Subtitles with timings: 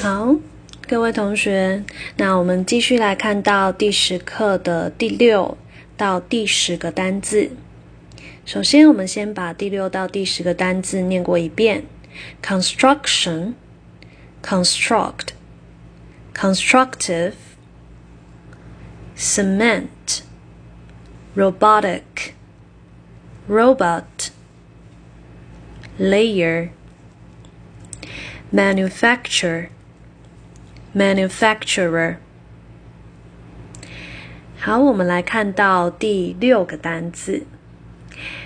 [0.00, 0.34] 好，
[0.88, 1.84] 各位同学，
[2.16, 5.56] 那我们继续来看到第十课的第六
[5.96, 7.52] 到第十个单字。
[8.44, 11.84] 首先，我们先把第六到第十个单字念过一遍
[12.42, 13.52] ：construction、
[14.42, 15.28] construct、
[16.34, 17.34] constructive、
[19.16, 20.22] cement、
[21.36, 22.32] robotic、
[23.48, 24.30] robot、
[26.00, 26.70] layer、
[28.52, 29.68] manufacture。
[30.95, 32.15] manufacturer。
[34.57, 37.43] 好，我们来看到第六个单字。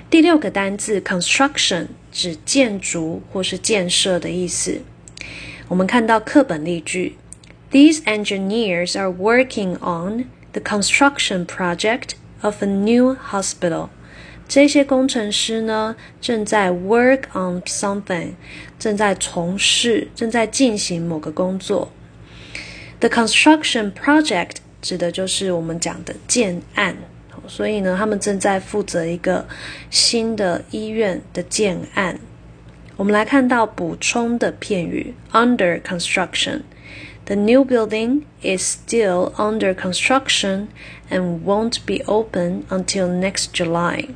[0.10, 4.82] 第六个单字 construction 指建筑或是建设的意思。
[5.70, 7.16] 我们看到课本例句：
[7.72, 12.10] These engineers are working on the construction project
[12.42, 13.88] of a new hospital.
[14.50, 18.34] 这些工程师呢，正在 work on something，
[18.78, 21.90] 正在从事、正在进行某个工作。
[23.00, 26.96] The construction project 指的就是我们讲的建案，
[27.48, 29.48] 所以呢，他们正在负责一个
[29.90, 32.20] 新的医院的建案。
[32.98, 40.68] 我们来看到补充的片语：under construction。The new building is still under construction
[41.10, 44.10] and won't be open until next July。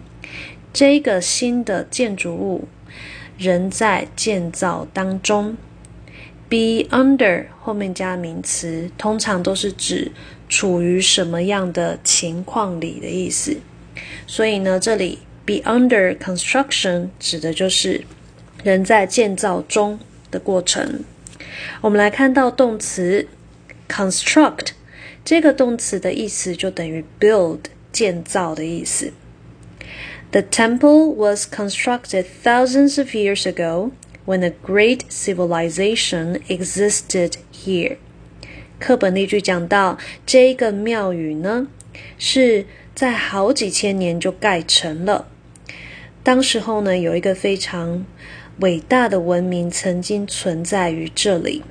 [0.74, 2.68] 这个新的建筑物
[3.38, 5.56] 仍在建造当中。
[6.51, 10.13] Be under 后面加名词，通常都是指
[10.49, 13.57] 处于什么样的情况里的意思。
[14.27, 18.05] 所以呢，这里 be under construction 指的就是
[18.65, 19.99] 人在建造中
[20.31, 21.05] 的过程。
[21.81, 23.29] 我们来看到动词
[23.89, 24.69] construct
[25.25, 27.61] 这个动词的意思就等于 build
[27.93, 29.13] 建造的意思。
[30.33, 33.91] The temple was constructed thousands of years ago
[34.31, 37.97] when a great civilization existed here。
[38.79, 41.67] 课本例句讲到，这个庙宇呢
[42.17, 42.65] 是
[42.95, 45.27] 在好几千年就盖成了。
[46.23, 48.07] 当时候呢，有一个非常
[48.61, 51.65] 伟大的文明曾经存在于这里。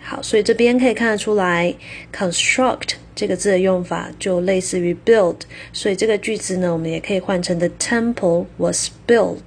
[0.00, 1.74] 好，所以这边可以看得出来
[2.12, 5.36] ，construct 这个字的用法就类似于 build，
[5.74, 9.40] 所以这个句子呢，我们也可以换成 The temple was built。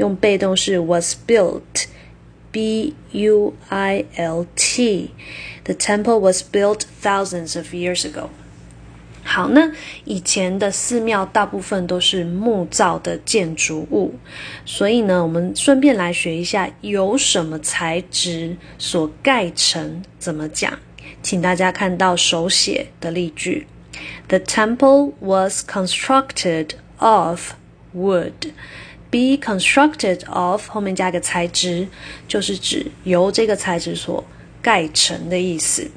[0.00, 8.28] 用被动式 was built，b u i l t。The temple was built thousands of years ago。
[9.24, 9.72] 好，那
[10.04, 14.14] 以前的寺庙大部分都是木造的建筑物，
[14.64, 20.78] 所以呢，我们顺便来学一下由什么材质所盖成，怎么讲？
[21.22, 23.66] 请大家看到手写的例句：
[24.28, 27.54] The temple was constructed of
[27.92, 28.52] wood。
[29.11, 31.87] Be constructed of 后面加个材质，
[32.27, 34.23] 就是指由这个材质所
[34.61, 35.91] 盖成的意思。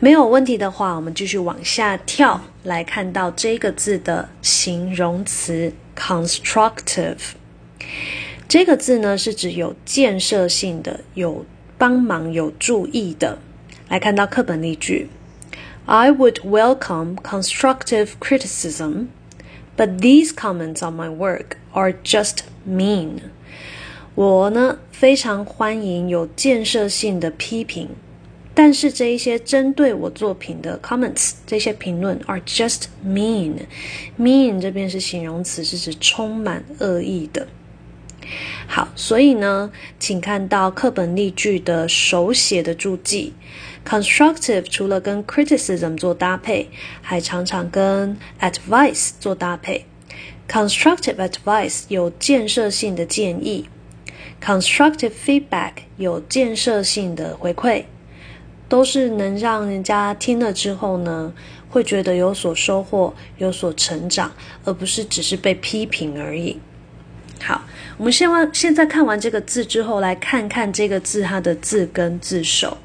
[0.00, 7.18] 没有问题的话，我们继续往下跳，来看到这个字的形容词 constructive。
[8.48, 11.44] 这个字呢是指有建设性的、有
[11.76, 13.38] 帮忙、有注意的。
[13.88, 15.08] 来看到课本例句
[15.84, 19.08] ：I would welcome constructive criticism.
[19.80, 23.20] But these comments on my work are just mean。
[24.14, 27.88] 我呢非常欢迎有建设性的批评，
[28.52, 33.54] 但是这一些针对我作品的 comments，这些评论 are just mean。
[34.18, 37.48] mean 这边是形容词，是指充满恶意的。
[38.72, 43.34] 好，所以呢，请看到课本例句的手写的注记。
[43.84, 46.68] Constructive 除了跟 criticism 做搭配，
[47.02, 49.86] 还常常跟 advice 做搭配。
[50.48, 53.68] Constructive advice 有建设性的建议
[54.40, 57.86] ，constructive feedback 有建设性的回馈，
[58.68, 61.34] 都是能让人家听了之后呢，
[61.68, 64.32] 会觉得有所收获、有所成长，
[64.64, 66.60] 而不是只是被批评而已。
[67.42, 67.62] 好，
[67.96, 72.76] 我们现完现在看完这个字之后，来看看这个字它的字根字首。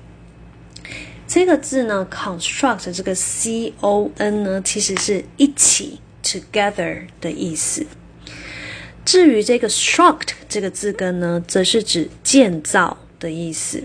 [1.28, 7.86] 这个字呢，construct 这个 c o n 呢，其实是一起 together 的意思。
[9.04, 13.84] 至于这个 struct 这个字根呢，则是指建造的意思。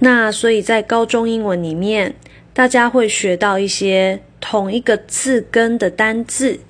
[0.00, 2.14] 那所以在高中英文里面，
[2.52, 6.60] 大家会学到一些同一个字根的单字。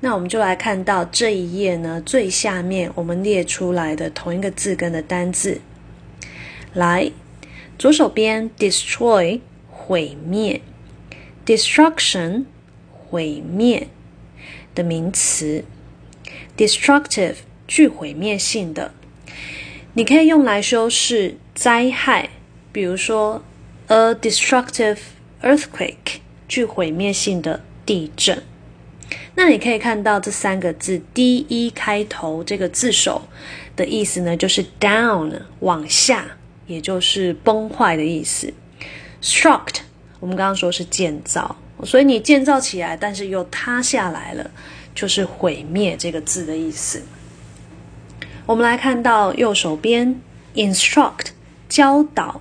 [0.00, 5.60] 那我们就来看到这一页呢，最下面我们列出来的同一个字根的单字，
[6.72, 7.10] 来。
[7.78, 10.62] 左手边，destroy 毁灭
[11.44, 12.44] ，destruction
[12.90, 13.88] 毁灭
[14.74, 15.62] 的名词
[16.56, 17.34] ，destructive
[17.68, 18.94] 具毁灭性的。
[19.92, 22.30] 你可以用来修饰灾害，
[22.72, 23.42] 比如说
[23.88, 24.98] a destructive
[25.42, 28.42] earthquake，具毁灭性的地震。
[29.38, 33.28] 那你可以看到这三个字 D E 开头这个字首
[33.76, 35.30] 的意思呢，就是 down
[35.60, 38.52] 往下，也就是崩坏的意思。
[39.22, 39.68] Struck，
[40.20, 41.54] 我们刚刚说是建造，
[41.84, 44.50] 所以你建造起来，但是又塌下来了，
[44.94, 47.02] 就是毁灭这个字的意思。
[48.46, 50.18] 我们来看到右手边
[50.54, 51.26] instruct
[51.68, 52.40] 教导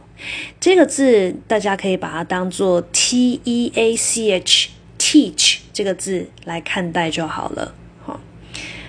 [0.61, 5.57] 这个字，大家可以把它当做 T E A C H teach。
[5.75, 7.75] 这个字来看待就好了，
[8.05, 8.17] 好，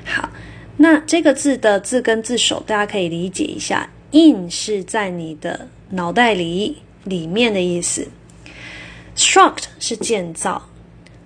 [0.04, 0.30] 好，
[0.76, 3.90] 那这个字的字根字首，大家可以理解一下。
[4.12, 8.06] in 是在你的脑袋里里面的意思
[9.16, 10.68] ，struct 是建造。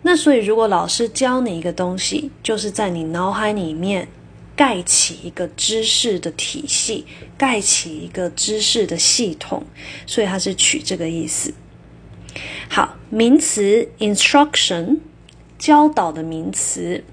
[0.01, 4.09] 那所以如果老师教你一个东西，就是在你脑海里面
[4.57, 7.05] 盖起一个知识的体系，
[7.37, 9.63] 盖起一个知识的系统，
[10.07, 11.53] 所以它是取这个意思。
[12.71, 15.01] 好，名词 instruction。
[15.61, 17.05] 教导的名词，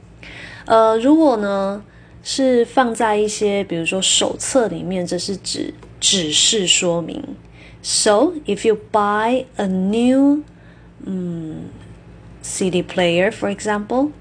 [0.65, 1.83] 呃，如果呢
[2.23, 7.21] 是放在一些比如说手册里面，这是指指示说明。
[7.83, 10.43] So if you buy a new
[11.05, 11.65] 嗯
[12.41, 14.11] CD player, for example，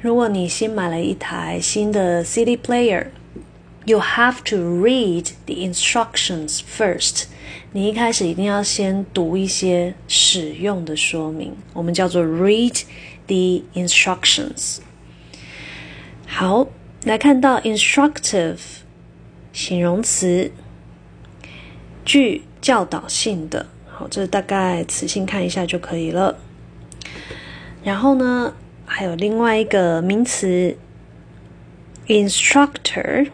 [0.00, 7.26] 如果你新买了一台新的 CD player，you have to read the instructions first。
[7.72, 12.82] 你一开始一定要先读一些使用的说明，我们叫做 read。
[13.28, 14.78] The instructions。
[16.26, 16.66] 好，
[17.04, 18.56] 来看到 instructive
[19.52, 20.50] 形容词，
[22.06, 23.66] 具教导性的。
[23.86, 26.38] 好，这大概词性看一下就可以了。
[27.84, 28.54] 然后呢，
[28.86, 30.78] 还有另外一个名词
[32.06, 33.30] ，instructor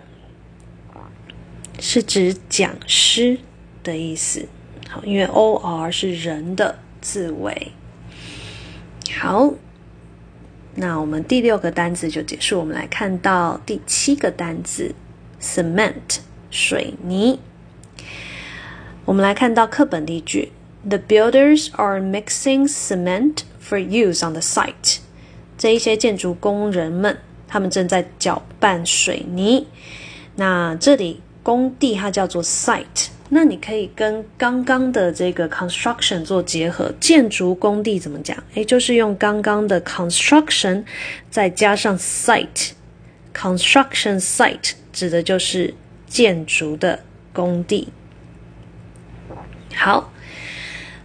[1.78, 3.38] 是指讲师
[3.84, 4.48] 的意思。
[4.88, 7.70] 好，因为 O R 是人的字尾。
[9.16, 9.54] 好。
[10.76, 14.92] 那我们第六个单词就结束，我们来看到第七个单词
[15.40, 16.18] ，cement
[16.50, 17.38] 水泥。
[19.04, 20.50] 我们来看到课本例句
[20.88, 24.98] ：The builders are mixing cement for use on the site。
[25.56, 29.68] 这一些建筑工人们，他们正在搅拌水泥。
[30.36, 33.08] 那这里工地它叫做 site。
[33.36, 38.40] 那你可以跟刚刚的这个 construction 做结合，建筑工地怎么讲？
[38.54, 40.84] 诶，就是用刚刚的 construction
[41.30, 45.74] 再加上 site，construction site 指的就是
[46.06, 47.00] 建筑的
[47.32, 47.88] 工地。
[49.74, 50.12] 好，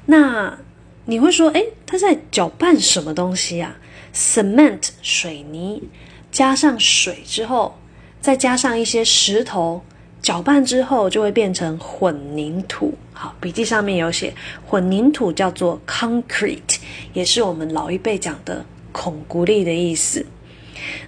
[0.06, 0.60] 那
[1.06, 3.78] 你会说，诶，他在搅拌什么东西啊
[4.14, 5.82] ？cement 水泥
[6.30, 7.80] 加上水之后，
[8.22, 9.84] 再加上一些石头。
[10.22, 12.94] 搅拌之后就会变成混凝土。
[13.14, 14.34] 好，笔记上面有写，
[14.66, 16.78] 混凝土叫做 concrete，
[17.14, 20.26] 也是我们老一辈讲的孔骨力的意思。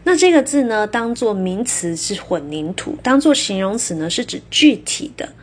[0.04, 5.34] 那这个字呢，当做名词是混凝土，当做形容词呢是指具体的。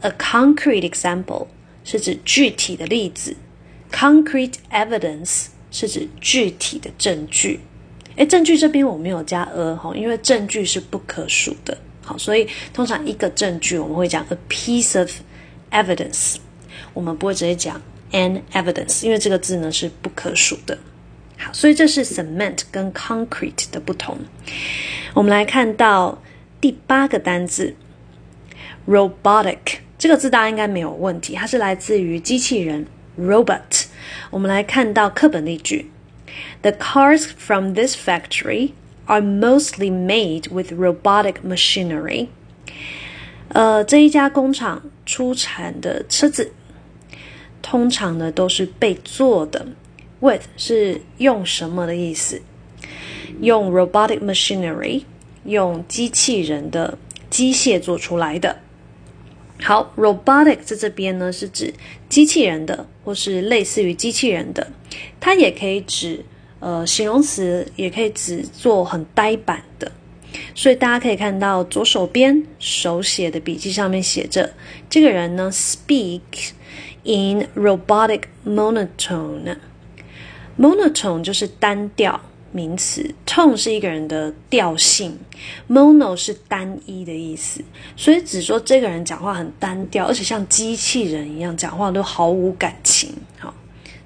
[0.00, 1.46] A concrete example
[1.84, 3.36] 是指具体的例子
[3.90, 7.60] ，concrete evidence 是指具体的证据。
[8.16, 11.78] 诶，证据这边我没有加 a 哈，因为证据是不可数的。
[12.04, 15.10] 好，所以通常一个证据我们会讲 a piece of
[15.70, 16.36] evidence，
[16.92, 17.80] 我们不会直接讲
[18.10, 20.76] an evidence，因为这个字呢是不可数的。
[21.38, 24.18] 好，所以这是 cement 跟 concrete 的不同。
[25.14, 26.20] 我们来看到
[26.60, 27.74] 第八个单字
[28.86, 32.86] robotic，这个字大家应该没有问题，它是来自于机器人
[33.18, 33.84] robot。
[34.30, 35.90] 我们来看到课本例句
[36.62, 38.72] ：The cars from this factory。
[39.06, 42.28] Are mostly made with robotic machinery。
[43.48, 46.52] 呃，这一家工厂出产的车子，
[47.60, 49.66] 通常呢都是被做的。
[50.20, 52.40] With 是用什么的意思？
[53.40, 55.02] 用 robotic machinery，
[55.44, 56.96] 用机器人的
[57.28, 58.60] 机械做出来的。
[59.60, 61.74] 好，robotic 在这边呢是指
[62.08, 64.72] 机器人的，或是类似于机器人的，
[65.20, 66.24] 它也可以指。
[66.62, 69.90] 呃，形容词也可以指做很呆板的，
[70.54, 74.52] 所以大家可以看到左手边手写的笔记上面写着，
[74.88, 76.20] 这个人呢，speak
[77.02, 79.56] in robotic monotone。
[80.56, 82.20] monotone 就是单调
[82.52, 85.18] 名词，tone 是一个人的调性
[85.68, 87.60] ，mono 是单一的意思，
[87.96, 93.12] 所以只说这个人讲话很单调，而且像机器人一样讲话都毫无感情。
[93.40, 93.52] 好。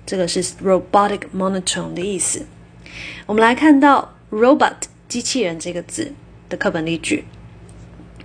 [0.05, 2.45] 这个是 robotic monotone 的意思。
[3.25, 4.75] 我们来看到 robot
[5.07, 6.13] 机器人这个字
[6.49, 7.25] 的课本例句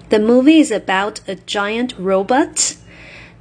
[0.09, 2.75] The movie is about a giant robot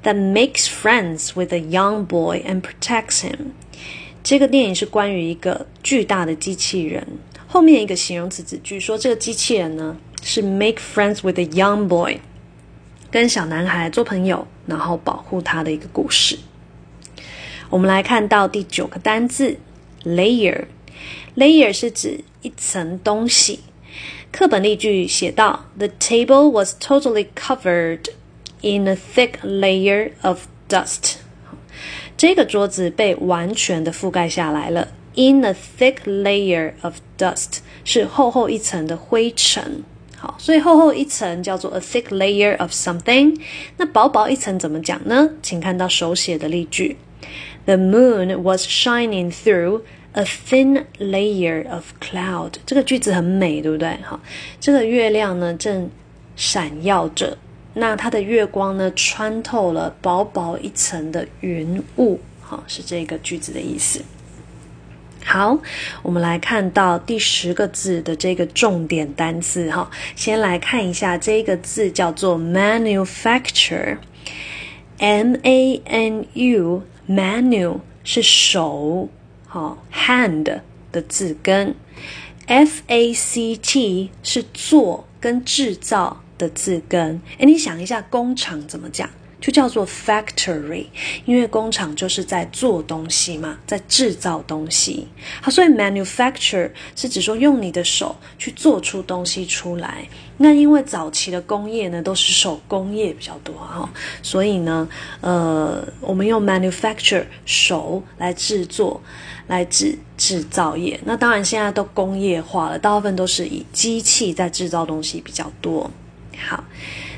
[0.04, 3.52] that makes friends with a young boy and protects him.
[4.24, 7.06] 这个电影是关于一个巨大的机器人。
[7.48, 12.20] 后面一个形容词子句说，这个机器人呢是 make friends with a young boy，
[13.12, 16.38] 跟小男孩做朋友，然后保护他的一个故事。
[17.71, 19.57] 我们来看到第九个单字
[20.05, 20.65] layer。
[21.37, 23.61] layer 是指一层东西。
[24.33, 28.07] 课本例句写道：The table was totally covered
[28.61, 31.15] in a thick layer of dust。
[32.17, 34.89] 这个桌子被完全的覆盖下来了。
[35.15, 39.85] In a thick layer of dust 是厚厚一层的灰尘。
[40.17, 43.41] 好，所以厚厚一层叫做 a thick layer of something。
[43.77, 45.31] 那薄薄一层怎么讲呢？
[45.41, 46.97] 请看到手写的例句
[47.67, 49.83] ：The moon was shining through。
[50.13, 53.97] A thin layer of cloud，这个句子很美，对不对？
[54.03, 54.19] 好，
[54.59, 55.89] 这个月亮呢正
[56.35, 57.39] 闪耀着，
[57.75, 64.03] 那它的月光呢穿透了薄薄一层的云雾，好，是这个句子的意思。
[65.25, 65.57] 好，
[66.03, 73.99] 我们来看到第十个字的这个重点单词，哈，先来看一下这个字叫做 manufacture
[75.01, 79.09] M A N U manual 是手，
[79.47, 80.61] 好 hand
[80.93, 81.75] 的字根。
[82.47, 87.23] F A C T 是做跟制造的字根。
[87.39, 89.09] 哎，你想一下，工厂怎么讲？
[89.41, 90.85] 就叫做 factory，
[91.25, 95.09] 因为工厂就是在做东西嘛，在制造东西。
[95.41, 100.07] 好，所以 manufacture 是指说用你的手去做出东西出来。
[100.37, 103.89] 那因为早期的工业呢都是手工业比较多哈，
[104.23, 104.89] 所以呢，
[105.21, 109.01] 呃，我们用 manufacture 手来制作，
[109.49, 110.99] 来指制造业。
[111.05, 115.91] 那当然现在都工业化了，大部分都是以机器在制造东西比较多。
[116.37, 116.63] 好，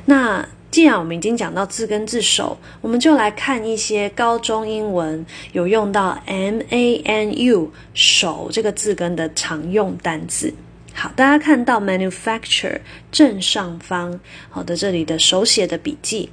[0.05, 0.47] 那。
[0.73, 10.55] 既然我们已经讲到字根字首，我们就来看一些高中英文有用到 m a n u 手这个字根的常用单字。
[10.95, 16.31] 好，大家看到 manufacture 正上方，好的，这里的手写的笔记，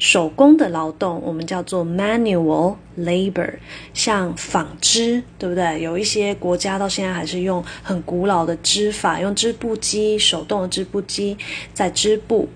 [0.00, 3.54] 手工的劳动我们叫做 manual labor，
[3.94, 5.80] 像纺织，对不对？
[5.80, 11.38] 有一些国家到现在还是用很古老的织法，用织布机，手动的织布机
[11.72, 12.48] 在织布。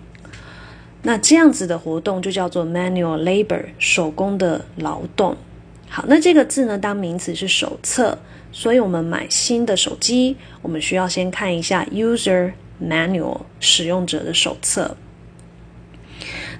[1.03, 5.37] 那这样子的活动就叫做 manual labor，手工的劳动。
[5.89, 8.19] 好，那这个字呢，当名词是手册，
[8.53, 12.53] 所以我们买新的手机，我们需要先看一下 user
[12.83, 14.97] manual，使用者的手册。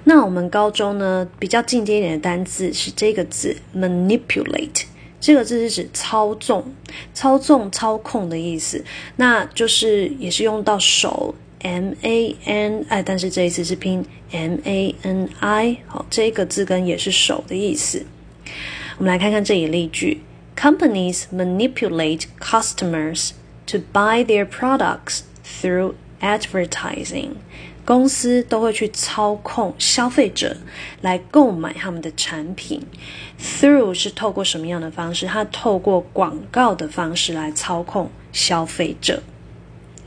[0.03, 4.85] 那我们高中呢，比较进阶一点的单字是这个字 manipulate，
[5.19, 6.73] 这个字是指操纵、
[7.13, 8.83] 操纵、操控的意思，
[9.17, 11.35] 那就是也是用到手。
[11.63, 18.05] M A N 哎但是这一次是拼 M A N I，好，这个字根也是手的意思。
[18.97, 20.21] 我们来看看这一例句
[20.55, 23.31] ：Companies manipulate customers
[23.67, 27.31] to buy their products through advertising。
[27.83, 30.57] 公司都会去操控消费者
[31.01, 32.79] 来购买他们的产品。
[33.39, 35.25] Through 是透过什么样的方式？
[35.25, 39.23] 它透过广告的方式来操控消费者。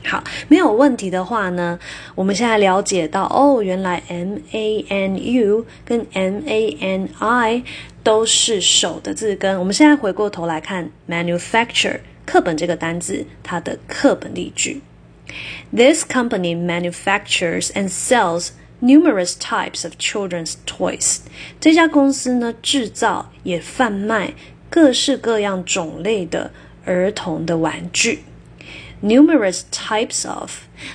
[0.05, 1.79] 好，没有问题的话呢，
[2.13, 7.63] 我们现在了解到哦，原来 M A N U 跟 M A N I
[8.03, 9.57] 都是手的字根。
[9.57, 14.81] 我们现在回过头来看 manufacture 课本这个单字，它的课本例句
[15.75, 21.17] ：This company manufactures and sells numerous types of children's toys。
[21.59, 24.35] 这家公司呢，制造也贩卖
[24.69, 26.51] 各式各样种类的
[26.85, 28.19] 儿童的玩具。
[29.02, 30.52] numerous types of，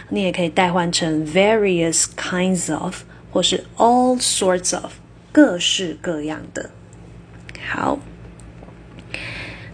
[0.09, 4.93] 你也可以代换成 various kinds of，或是 all sorts of，
[5.31, 6.69] 各式各样的。
[7.67, 7.99] 好，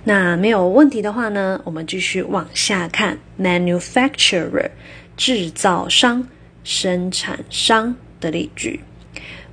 [0.06, 4.72] 那没有问题的话呢，我们继续往下看，manufacturer
[5.18, 6.27] 制造商、
[6.63, 8.82] 生产商的例句。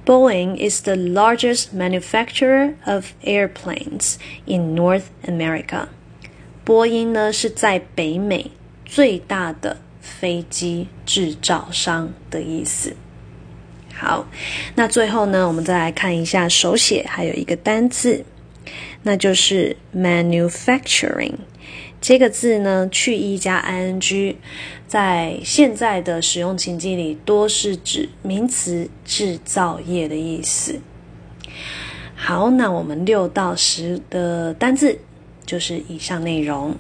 [0.06, 4.14] Boeing is the largest manufacturer of airplanes
[4.46, 5.88] in North America.
[6.64, 8.52] 波音呢是在北美
[8.93, 12.95] 最大的飞机制造商的意思。
[13.91, 14.27] 好，
[14.75, 18.23] 那最后呢，我们再来看一下手写，还有一个单字，
[19.01, 21.33] 那就是 manufacturing
[21.99, 24.35] 这个字呢，去一加 ing，
[24.85, 30.79] 在现在的使用情境里，多是指名词制造业的意思。
[32.15, 34.99] 好，那我们六到十的单字
[35.47, 36.77] 就是以上内容。